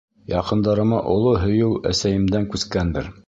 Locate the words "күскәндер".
2.55-3.13